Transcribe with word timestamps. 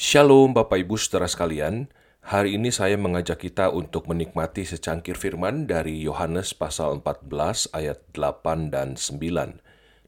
Shalom 0.00 0.56
Bapak 0.56 0.80
Ibu 0.80 0.96
saudara 0.96 1.28
sekalian, 1.28 1.92
hari 2.24 2.56
ini 2.56 2.72
saya 2.72 2.96
mengajak 2.96 3.44
kita 3.44 3.68
untuk 3.68 4.08
menikmati 4.08 4.64
secangkir 4.64 5.12
firman 5.12 5.68
dari 5.68 6.00
Yohanes 6.00 6.56
pasal 6.56 7.04
14 7.04 7.68
ayat 7.76 8.00
8 8.16 8.72
dan 8.72 8.96
9. 8.96 9.60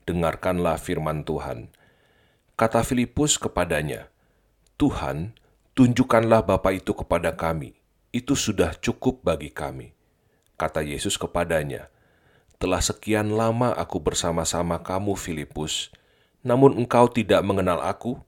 Dengarkanlah 0.08 0.80
firman 0.80 1.28
Tuhan. 1.28 1.68
Kata 2.56 2.80
Filipus 2.88 3.36
kepadanya, 3.36 4.08
Tuhan, 4.80 5.36
tunjukkanlah 5.76 6.40
Bapa 6.48 6.72
itu 6.72 6.96
kepada 6.96 7.36
kami, 7.36 7.76
itu 8.16 8.32
sudah 8.32 8.72
cukup 8.72 9.20
bagi 9.20 9.52
kami. 9.52 9.92
Kata 10.56 10.80
Yesus 10.80 11.20
kepadanya, 11.20 11.92
Telah 12.56 12.80
sekian 12.80 13.36
lama 13.36 13.76
aku 13.76 14.00
bersama-sama 14.00 14.80
kamu, 14.80 15.20
Filipus, 15.20 15.92
namun 16.40 16.80
engkau 16.80 17.12
tidak 17.12 17.44
mengenal 17.44 17.84
aku, 17.84 18.24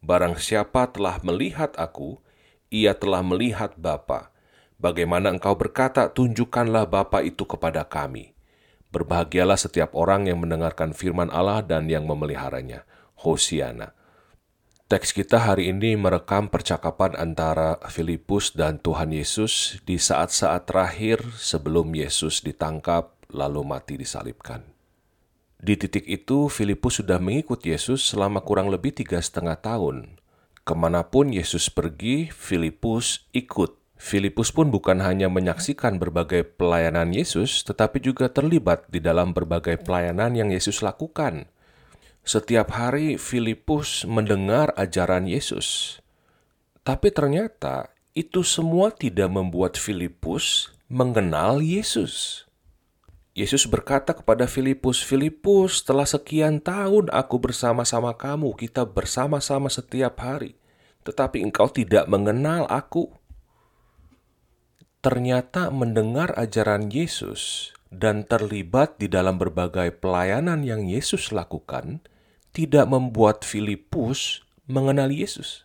Barang 0.00 0.40
siapa 0.40 0.88
telah 0.88 1.20
melihat 1.20 1.76
aku, 1.76 2.24
ia 2.72 2.96
telah 2.96 3.20
melihat 3.20 3.76
Bapa. 3.76 4.32
Bagaimana 4.80 5.28
engkau 5.28 5.52
berkata, 5.52 6.08
tunjukkanlah 6.08 6.88
Bapa 6.88 7.20
itu 7.20 7.44
kepada 7.44 7.84
kami. 7.84 8.32
Berbahagialah 8.90 9.60
setiap 9.60 9.92
orang 9.92 10.26
yang 10.26 10.40
mendengarkan 10.40 10.96
firman 10.96 11.28
Allah 11.28 11.60
dan 11.60 11.86
yang 11.86 12.08
memeliharanya. 12.08 12.88
Hosiana. 13.20 13.92
Teks 14.90 15.14
kita 15.14 15.38
hari 15.38 15.70
ini 15.70 15.94
merekam 15.94 16.50
percakapan 16.50 17.14
antara 17.14 17.78
Filipus 17.86 18.56
dan 18.56 18.80
Tuhan 18.82 19.14
Yesus 19.14 19.78
di 19.86 20.00
saat-saat 20.00 20.66
terakhir 20.66 21.22
sebelum 21.38 21.94
Yesus 21.94 22.42
ditangkap 22.42 23.14
lalu 23.30 23.62
mati 23.62 23.94
disalibkan. 23.94 24.69
Di 25.60 25.76
titik 25.76 26.08
itu, 26.08 26.48
Filipus 26.48 27.04
sudah 27.04 27.20
mengikut 27.20 27.60
Yesus 27.60 28.00
selama 28.00 28.40
kurang 28.40 28.72
lebih 28.72 28.96
tiga 28.96 29.20
setengah 29.20 29.60
tahun. 29.60 30.16
Ke 30.64 30.72
mana 30.72 31.04
pun 31.04 31.28
Yesus 31.28 31.68
pergi, 31.68 32.32
Filipus 32.32 33.28
ikut. 33.36 33.76
Filipus 34.00 34.48
pun 34.48 34.72
bukan 34.72 35.04
hanya 35.04 35.28
menyaksikan 35.28 36.00
berbagai 36.00 36.56
pelayanan 36.56 37.12
Yesus, 37.12 37.60
tetapi 37.68 38.00
juga 38.00 38.32
terlibat 38.32 38.88
di 38.88 39.04
dalam 39.04 39.36
berbagai 39.36 39.76
pelayanan 39.84 40.32
yang 40.32 40.48
Yesus 40.48 40.80
lakukan. 40.80 41.52
Setiap 42.24 42.72
hari 42.72 43.20
Filipus 43.20 44.08
mendengar 44.08 44.72
ajaran 44.80 45.28
Yesus. 45.28 46.00
Tapi 46.80 47.12
ternyata 47.12 47.92
itu 48.16 48.40
semua 48.40 48.88
tidak 48.88 49.28
membuat 49.28 49.76
Filipus 49.76 50.72
mengenal 50.88 51.60
Yesus. 51.60 52.48
Yesus 53.40 53.64
berkata 53.64 54.12
kepada 54.12 54.44
Filipus, 54.44 55.00
"Filipus, 55.00 55.80
setelah 55.80 56.04
sekian 56.04 56.60
tahun 56.60 57.08
aku 57.08 57.40
bersama-sama 57.40 58.12
kamu, 58.12 58.52
kita 58.52 58.84
bersama-sama 58.84 59.72
setiap 59.72 60.20
hari, 60.20 60.60
tetapi 61.08 61.40
engkau 61.40 61.72
tidak 61.72 62.04
mengenal 62.04 62.68
aku." 62.68 63.08
Ternyata 65.00 65.72
mendengar 65.72 66.36
ajaran 66.36 66.92
Yesus 66.92 67.72
dan 67.88 68.28
terlibat 68.28 69.00
di 69.00 69.08
dalam 69.08 69.40
berbagai 69.40 69.96
pelayanan 70.04 70.60
yang 70.60 70.84
Yesus 70.84 71.32
lakukan 71.32 72.04
tidak 72.52 72.92
membuat 72.92 73.48
Filipus 73.48 74.44
mengenal 74.68 75.08
Yesus. 75.08 75.64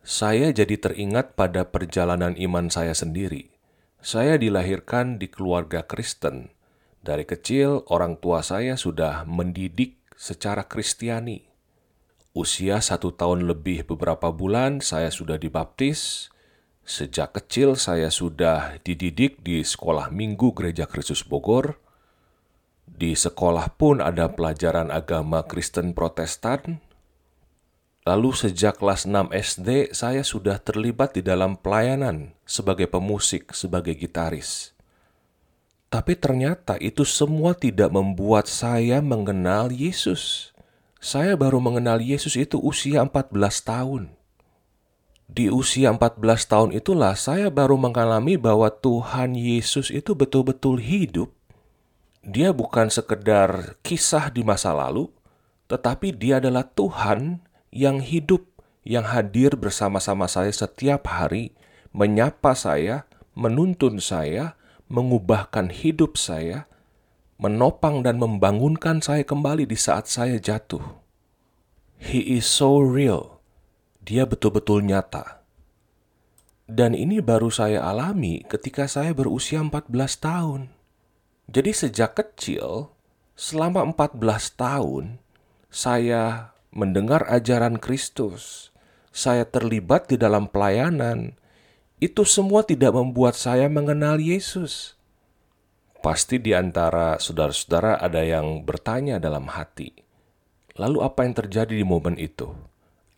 Saya 0.00 0.48
jadi 0.48 0.80
teringat 0.80 1.36
pada 1.36 1.68
perjalanan 1.68 2.32
iman 2.40 2.72
saya 2.72 2.96
sendiri. 2.96 3.52
Saya 4.00 4.40
dilahirkan 4.40 5.20
di 5.20 5.28
keluarga 5.28 5.84
Kristen 5.84 6.56
dari 7.00 7.24
kecil, 7.24 7.88
orang 7.88 8.20
tua 8.20 8.44
saya 8.44 8.76
sudah 8.76 9.24
mendidik 9.24 9.96
secara 10.20 10.68
Kristiani. 10.68 11.48
Usia 12.36 12.78
satu 12.84 13.10
tahun 13.10 13.48
lebih 13.48 13.88
beberapa 13.88 14.28
bulan, 14.28 14.84
saya 14.84 15.08
sudah 15.08 15.40
dibaptis. 15.40 16.28
Sejak 16.84 17.32
kecil, 17.40 17.80
saya 17.80 18.12
sudah 18.12 18.76
dididik 18.84 19.40
di 19.40 19.64
sekolah 19.64 20.12
minggu 20.12 20.52
Gereja 20.52 20.84
Kristus 20.84 21.24
Bogor. 21.24 21.80
Di 22.84 23.16
sekolah 23.16 23.72
pun 23.80 24.04
ada 24.04 24.28
pelajaran 24.28 24.92
agama 24.92 25.40
Kristen 25.48 25.96
Protestan. 25.96 26.84
Lalu 28.04 28.30
sejak 28.36 28.76
kelas 28.76 29.08
6 29.08 29.32
SD, 29.32 29.96
saya 29.96 30.20
sudah 30.20 30.60
terlibat 30.60 31.16
di 31.16 31.24
dalam 31.24 31.56
pelayanan 31.56 32.36
sebagai 32.44 32.92
pemusik, 32.92 33.56
sebagai 33.56 33.96
gitaris. 33.96 34.76
Tapi 35.90 36.14
ternyata 36.14 36.78
itu 36.78 37.02
semua 37.02 37.50
tidak 37.50 37.90
membuat 37.90 38.46
saya 38.46 39.02
mengenal 39.02 39.74
Yesus. 39.74 40.54
Saya 41.02 41.34
baru 41.34 41.58
mengenal 41.58 41.98
Yesus 41.98 42.38
itu 42.38 42.62
usia 42.62 43.02
14 43.02 43.34
tahun. 43.66 44.14
Di 45.26 45.50
usia 45.50 45.90
14 45.90 46.22
tahun 46.46 46.70
itulah 46.78 47.18
saya 47.18 47.50
baru 47.50 47.74
mengalami 47.74 48.38
bahwa 48.38 48.70
Tuhan 48.70 49.34
Yesus 49.34 49.90
itu 49.90 50.14
betul-betul 50.14 50.78
hidup. 50.78 51.34
Dia 52.22 52.54
bukan 52.54 52.86
sekedar 52.86 53.74
kisah 53.82 54.30
di 54.30 54.46
masa 54.46 54.70
lalu, 54.70 55.10
tetapi 55.66 56.14
dia 56.14 56.38
adalah 56.38 56.70
Tuhan 56.70 57.42
yang 57.74 57.98
hidup, 57.98 58.46
yang 58.86 59.10
hadir 59.10 59.58
bersama-sama 59.58 60.30
saya 60.30 60.54
setiap 60.54 61.10
hari, 61.10 61.50
menyapa 61.90 62.54
saya, 62.54 63.10
menuntun 63.34 63.98
saya, 63.98 64.59
mengubahkan 64.90 65.70
hidup 65.70 66.18
saya, 66.18 66.66
menopang 67.38 68.02
dan 68.02 68.18
membangunkan 68.18 68.98
saya 68.98 69.22
kembali 69.22 69.64
di 69.64 69.78
saat 69.78 70.10
saya 70.10 70.36
jatuh. 70.42 70.82
He 71.96 72.34
is 72.36 72.44
so 72.44 72.82
real. 72.82 73.38
Dia 74.02 74.26
betul-betul 74.26 74.82
nyata. 74.82 75.40
Dan 76.66 76.98
ini 76.98 77.22
baru 77.22 77.50
saya 77.50 77.86
alami 77.86 78.42
ketika 78.46 78.90
saya 78.90 79.14
berusia 79.14 79.62
14 79.62 79.90
tahun. 80.18 80.70
Jadi 81.50 81.70
sejak 81.74 82.18
kecil, 82.18 82.94
selama 83.38 83.86
14 83.94 84.20
tahun, 84.54 85.04
saya 85.70 86.54
mendengar 86.70 87.26
ajaran 87.26 87.78
Kristus. 87.78 88.70
Saya 89.10 89.42
terlibat 89.46 90.06
di 90.06 90.14
dalam 90.14 90.46
pelayanan, 90.46 91.39
itu 92.00 92.24
semua 92.24 92.64
tidak 92.64 92.96
membuat 92.96 93.36
saya 93.36 93.68
mengenal 93.68 94.16
Yesus. 94.16 94.96
Pasti 96.00 96.40
di 96.40 96.56
antara 96.56 97.20
saudara-saudara 97.20 98.00
ada 98.00 98.24
yang 98.24 98.64
bertanya 98.64 99.20
dalam 99.20 99.52
hati, 99.52 99.92
lalu 100.80 101.04
apa 101.04 101.28
yang 101.28 101.36
terjadi 101.36 101.76
di 101.76 101.84
momen 101.84 102.16
itu? 102.16 102.56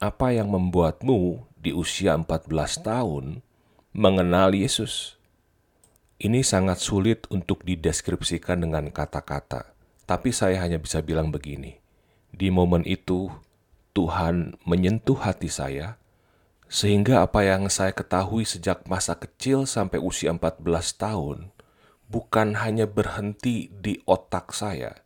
Apa 0.03 0.35
yang 0.35 0.51
membuatmu 0.51 1.47
di 1.63 1.71
usia 1.71 2.19
14 2.19 2.51
tahun 2.83 3.39
mengenal 3.95 4.51
Yesus? 4.51 5.15
Ini 6.19 6.43
sangat 6.43 6.83
sulit 6.83 7.31
untuk 7.31 7.63
dideskripsikan 7.63 8.67
dengan 8.67 8.91
kata-kata, 8.91 9.79
tapi 10.11 10.35
saya 10.35 10.59
hanya 10.59 10.83
bisa 10.83 11.07
bilang 11.07 11.31
begini. 11.31 11.79
Di 12.35 12.51
momen 12.51 12.83
itu, 12.83 13.31
Tuhan 13.95 14.59
menyentuh 14.67 15.23
hati 15.23 15.47
saya, 15.47 16.02
sehingga 16.73 17.21
apa 17.21 17.45
yang 17.45 17.69
saya 17.69 17.93
ketahui 17.93 18.49
sejak 18.49 18.89
masa 18.89 19.13
kecil 19.13 19.69
sampai 19.69 20.01
usia 20.01 20.33
14 20.33 20.65
tahun 20.97 21.53
bukan 22.09 22.57
hanya 22.65 22.89
berhenti 22.89 23.69
di 23.69 24.01
otak 24.09 24.57
saya, 24.57 24.97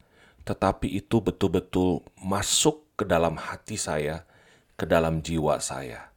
tetapi 0.47 0.94
itu 0.94 1.19
betul-betul 1.19 2.06
masuk 2.22 2.87
ke 2.94 3.03
dalam 3.03 3.34
hati 3.34 3.75
saya, 3.75 4.22
ke 4.78 4.87
dalam 4.87 5.19
jiwa 5.27 5.59
saya. 5.59 6.15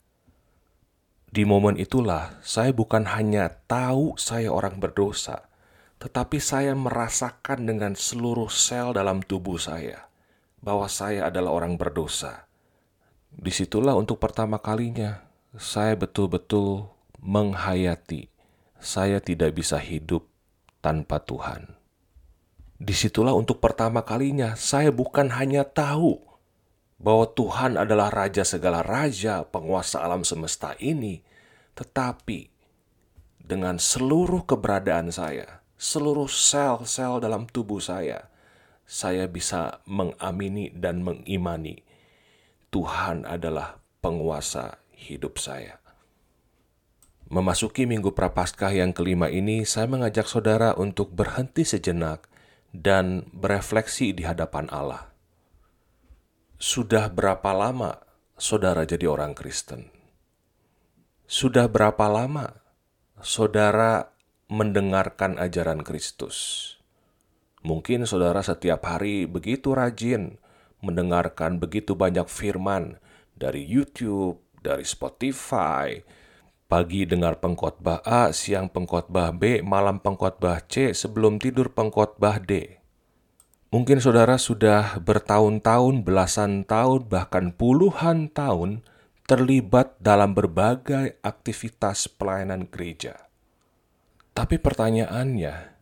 Di 1.26 1.50
momen 1.50 1.82
itulah 1.82 2.38
saya 2.46 2.70
bukan 2.70 3.10
hanya 3.10 3.50
tahu 3.66 4.22
saya 4.22 4.54
orang 4.54 4.78
berdosa, 4.78 5.50
tetapi 5.98 6.38
saya 6.38 6.78
merasakan 6.78 7.66
dengan 7.66 7.98
seluruh 7.98 8.54
sel 8.54 8.94
dalam 8.94 9.26
tubuh 9.26 9.58
saya 9.58 10.14
bahwa 10.62 10.86
saya 10.86 11.26
adalah 11.26 11.58
orang 11.58 11.74
berdosa. 11.74 12.46
Di 13.34 13.50
situlah 13.50 13.98
untuk 13.98 14.22
pertama 14.22 14.62
kalinya 14.62 15.29
saya 15.58 15.98
betul-betul 15.98 16.94
menghayati 17.18 18.30
saya 18.78 19.18
tidak 19.18 19.58
bisa 19.58 19.82
hidup 19.82 20.30
tanpa 20.80 21.18
Tuhan. 21.26 21.74
Di 22.80 22.94
situlah 22.96 23.34
untuk 23.34 23.58
pertama 23.58 24.06
kalinya 24.06 24.54
saya 24.54 24.94
bukan 24.94 25.34
hanya 25.34 25.66
tahu 25.66 26.22
bahwa 27.02 27.26
Tuhan 27.34 27.76
adalah 27.82 28.14
Raja 28.14 28.46
segala 28.46 28.86
raja, 28.86 29.42
penguasa 29.44 30.06
alam 30.06 30.22
semesta 30.22 30.78
ini, 30.80 31.26
tetapi 31.76 32.48
dengan 33.42 33.82
seluruh 33.82 34.46
keberadaan 34.46 35.10
saya, 35.10 35.66
seluruh 35.76 36.30
sel-sel 36.30 37.20
dalam 37.20 37.50
tubuh 37.50 37.82
saya, 37.82 38.30
saya 38.86 39.26
bisa 39.26 39.82
mengamini 39.90 40.70
dan 40.72 41.02
mengimani 41.02 41.84
Tuhan 42.70 43.26
adalah 43.26 43.82
penguasa 44.00 44.78
hidup 45.00 45.40
saya. 45.40 45.80
Memasuki 47.30 47.86
minggu 47.86 48.12
prapaskah 48.12 48.74
yang 48.74 48.92
kelima 48.92 49.30
ini, 49.30 49.64
saya 49.64 49.86
mengajak 49.86 50.26
saudara 50.26 50.74
untuk 50.76 51.14
berhenti 51.14 51.62
sejenak 51.62 52.26
dan 52.76 53.30
berefleksi 53.32 54.12
di 54.12 54.26
hadapan 54.26 54.66
Allah. 54.74 55.14
Sudah 56.60 57.08
berapa 57.08 57.54
lama 57.56 58.02
saudara 58.36 58.84
jadi 58.84 59.08
orang 59.08 59.38
Kristen? 59.38 59.88
Sudah 61.30 61.70
berapa 61.70 62.10
lama 62.10 62.60
saudara 63.22 64.10
mendengarkan 64.50 65.38
ajaran 65.38 65.86
Kristus? 65.86 66.76
Mungkin 67.62 68.10
saudara 68.10 68.42
setiap 68.42 68.90
hari 68.90 69.30
begitu 69.30 69.78
rajin 69.78 70.42
mendengarkan 70.82 71.62
begitu 71.62 71.94
banyak 71.94 72.26
firman 72.26 72.98
dari 73.38 73.64
YouTube, 73.64 74.42
dari 74.62 74.86
Spotify, 74.86 76.00
pagi 76.70 77.10
dengar 77.10 77.42
pengkhotbah 77.42 78.06
A, 78.06 78.30
siang 78.30 78.70
pengkhotbah 78.70 79.34
B, 79.34 79.66
malam 79.66 79.98
pengkhotbah 79.98 80.62
C, 80.70 80.94
sebelum 80.94 81.42
tidur 81.42 81.74
pengkhotbah 81.74 82.38
D. 82.38 82.78
Mungkin 83.74 83.98
saudara 83.98 84.38
sudah 84.38 85.02
bertahun-tahun, 85.02 86.06
belasan 86.06 86.66
tahun, 86.70 87.10
bahkan 87.10 87.54
puluhan 87.54 88.30
tahun 88.30 88.86
terlibat 89.26 89.98
dalam 90.02 90.38
berbagai 90.38 91.18
aktivitas 91.22 92.10
pelayanan 92.10 92.66
gereja. 92.70 93.30
Tapi 94.34 94.62
pertanyaannya, 94.62 95.74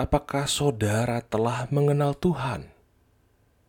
apakah 0.00 0.48
saudara 0.48 1.20
telah 1.24 1.68
mengenal 1.68 2.16
Tuhan? 2.16 2.71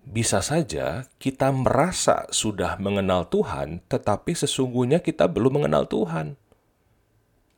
Bisa 0.04 0.44
saja 0.44 1.08
kita 1.16 1.50
merasa 1.56 2.28
sudah 2.28 2.76
mengenal 2.76 3.24
Tuhan, 3.32 3.80
tetapi 3.88 4.36
sesungguhnya 4.36 5.00
kita 5.00 5.32
belum 5.32 5.64
mengenal 5.64 5.88
Tuhan. 5.88 6.36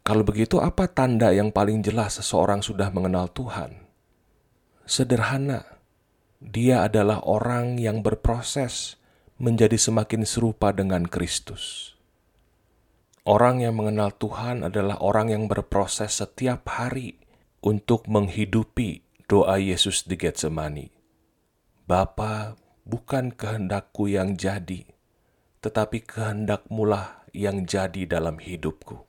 Kalau 0.06 0.21
begitu, 0.21 0.62
apa 0.62 0.86
tanda 0.86 1.33
yang 1.33 1.50
paling 1.50 1.81
jelas 1.81 2.21
seseorang 2.21 2.62
sudah 2.62 2.94
mengenal 2.94 3.25
Tuhan? 3.33 3.81
Sederhana, 4.86 5.65
dia 6.38 6.86
adalah 6.86 7.25
orang 7.25 7.81
yang 7.81 8.06
berproses 8.06 9.01
menjadi 9.42 9.75
semakin 9.81 10.21
serupa 10.24 10.69
dengan 10.69 11.09
Kristus. 11.09 11.97
Orang 13.25 13.65
yang 13.65 13.81
mengenal 13.81 14.13
Tuhan 14.13 14.62
adalah 14.62 15.01
orang 15.01 15.33
yang 15.33 15.50
berproses 15.50 16.21
setiap 16.21 16.69
hari 16.69 17.18
untuk 17.65 18.06
menghidupi 18.06 19.01
doa 19.25 19.57
Yesus 19.57 20.06
di 20.06 20.13
Getsemani. 20.13 20.94
Bapa, 21.86 22.58
bukan 22.82 23.30
kehendakku 23.30 24.10
yang 24.10 24.34
jadi, 24.34 24.90
tetapi 25.62 26.02
kehendakmu 26.02 26.82
lah 26.82 27.22
yang 27.30 27.70
jadi 27.70 28.10
dalam 28.10 28.42
hidupku. 28.42 29.06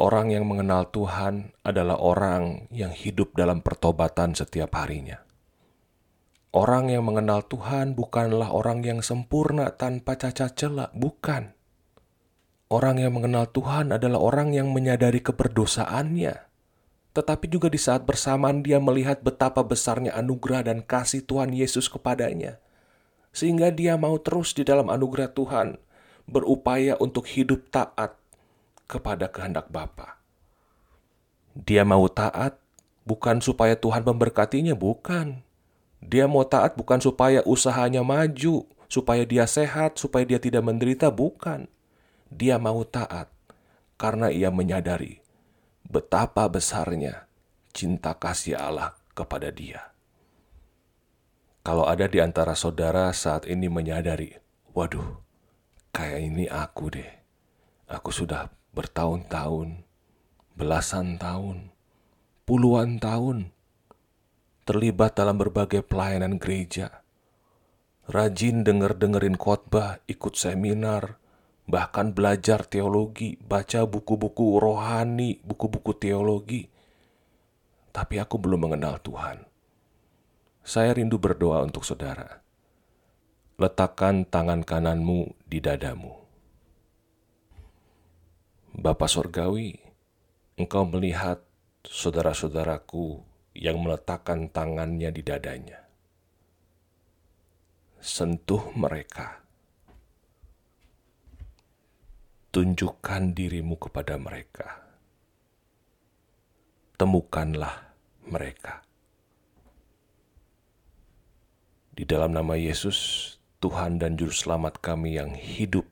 Orang 0.00 0.32
yang 0.32 0.48
mengenal 0.48 0.88
Tuhan 0.88 1.52
adalah 1.60 2.00
orang 2.00 2.72
yang 2.72 2.88
hidup 2.96 3.36
dalam 3.36 3.60
pertobatan 3.60 4.32
setiap 4.32 4.80
harinya. 4.80 5.20
Orang 6.56 6.88
yang 6.88 7.04
mengenal 7.04 7.44
Tuhan 7.44 7.92
bukanlah 7.92 8.48
orang 8.48 8.80
yang 8.80 9.04
sempurna 9.04 9.68
tanpa 9.76 10.16
cacat 10.16 10.56
celak, 10.56 10.96
bukan. 10.96 11.52
Orang 12.72 12.96
yang 12.96 13.12
mengenal 13.12 13.44
Tuhan 13.52 13.92
adalah 13.92 14.16
orang 14.16 14.56
yang 14.56 14.72
menyadari 14.72 15.20
keberdosaannya 15.20 16.47
tetapi 17.18 17.50
juga 17.50 17.66
di 17.66 17.82
saat 17.82 18.06
bersamaan 18.06 18.62
dia 18.62 18.78
melihat 18.78 19.18
betapa 19.26 19.66
besarnya 19.66 20.14
anugerah 20.14 20.70
dan 20.70 20.86
kasih 20.86 21.26
Tuhan 21.26 21.50
Yesus 21.50 21.90
kepadanya. 21.90 22.62
Sehingga 23.34 23.74
dia 23.74 23.98
mau 23.98 24.22
terus 24.22 24.54
di 24.54 24.62
dalam 24.62 24.86
anugerah 24.86 25.34
Tuhan, 25.34 25.82
berupaya 26.30 26.94
untuk 27.02 27.26
hidup 27.26 27.74
taat 27.74 28.14
kepada 28.86 29.26
kehendak 29.26 29.66
Bapa. 29.66 30.22
Dia 31.58 31.82
mau 31.82 32.06
taat 32.06 32.54
bukan 33.02 33.42
supaya 33.42 33.74
Tuhan 33.74 34.06
memberkatinya, 34.06 34.78
bukan. 34.78 35.42
Dia 35.98 36.30
mau 36.30 36.46
taat 36.46 36.78
bukan 36.78 37.02
supaya 37.02 37.42
usahanya 37.42 38.06
maju, 38.06 38.62
supaya 38.86 39.26
dia 39.26 39.50
sehat, 39.50 39.98
supaya 39.98 40.22
dia 40.22 40.38
tidak 40.38 40.62
menderita, 40.62 41.10
bukan. 41.10 41.66
Dia 42.30 42.62
mau 42.62 42.86
taat 42.86 43.26
karena 43.98 44.30
ia 44.30 44.54
menyadari 44.54 45.18
betapa 45.88 46.44
besarnya 46.52 47.24
cinta 47.72 48.12
kasih 48.12 48.60
Allah 48.60 48.92
kepada 49.16 49.48
dia. 49.48 49.88
Kalau 51.64 51.88
ada 51.88 52.04
di 52.04 52.20
antara 52.20 52.52
saudara 52.52 53.08
saat 53.16 53.48
ini 53.48 53.72
menyadari, 53.72 54.36
waduh, 54.76 55.20
kayak 55.92 56.20
ini 56.28 56.44
aku 56.44 56.92
deh. 56.92 57.10
Aku 57.88 58.12
sudah 58.12 58.52
bertahun-tahun, 58.76 59.84
belasan 60.56 61.16
tahun, 61.16 61.72
puluhan 62.44 63.00
tahun 63.00 63.52
terlibat 64.68 65.16
dalam 65.16 65.40
berbagai 65.40 65.80
pelayanan 65.80 66.36
gereja. 66.36 67.00
Rajin 68.04 68.68
denger-dengerin 68.68 69.40
khotbah, 69.40 70.04
ikut 70.04 70.36
seminar, 70.36 71.16
bahkan 71.68 72.16
belajar 72.16 72.64
teologi, 72.64 73.36
baca 73.44 73.84
buku-buku 73.84 74.56
rohani, 74.56 75.44
buku-buku 75.44 75.92
teologi. 76.00 76.64
Tapi 77.92 78.16
aku 78.16 78.40
belum 78.40 78.66
mengenal 78.72 78.96
Tuhan. 79.04 79.44
Saya 80.64 80.96
rindu 80.96 81.20
berdoa 81.20 81.60
untuk 81.60 81.84
saudara. 81.84 82.40
Letakkan 83.60 84.24
tangan 84.24 84.64
kananmu 84.64 85.36
di 85.44 85.60
dadamu. 85.60 86.16
Bapa 88.72 89.04
Sorgawi, 89.10 89.76
engkau 90.56 90.88
melihat 90.88 91.42
saudara-saudaraku 91.84 93.20
yang 93.58 93.82
meletakkan 93.82 94.48
tangannya 94.48 95.10
di 95.10 95.22
dadanya. 95.26 95.82
Sentuh 97.98 98.70
mereka 98.78 99.47
tunjukkan 102.48 103.36
dirimu 103.36 103.76
kepada 103.76 104.16
mereka. 104.16 104.88
Temukanlah 106.98 107.94
mereka. 108.26 108.82
Di 111.92 112.06
dalam 112.06 112.30
nama 112.30 112.54
Yesus, 112.54 113.34
Tuhan 113.58 113.98
dan 113.98 114.14
Juru 114.14 114.30
Selamat 114.30 114.78
kami 114.78 115.18
yang 115.18 115.34
hidup, 115.34 115.86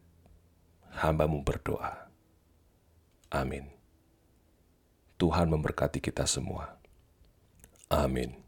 hambamu 0.95 1.43
berdoa. 1.43 2.07
Amin. 3.35 3.67
Tuhan 5.19 5.51
memberkati 5.51 5.99
kita 5.99 6.25
semua. 6.31 6.79
Amin. 7.91 8.46